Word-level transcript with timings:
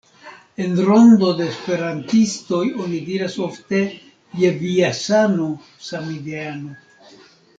En 0.63 0.71
rondo 0.85 1.27
da 1.41 1.45
esperantistoj 1.49 2.61
oni 2.85 3.01
diras 3.09 3.37
ofte 3.49 3.81
"je 4.41 4.51
via 4.63 4.91
sano, 5.01 5.51
samideano" 5.91 6.75